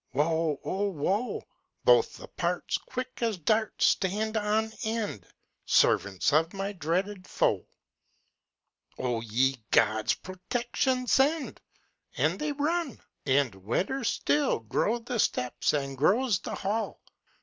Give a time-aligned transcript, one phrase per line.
[0.13, 1.43] Woe, oh woe!
[1.83, 5.27] Both the parts, Quick as darts, Stand on end,
[5.67, 7.67] Servants of my dreaded foe!
[8.97, 11.61] Oh, ye gods protection send!
[12.17, 12.99] And they run!
[13.27, 16.99] and wetter still Grow the steps and grows the hail.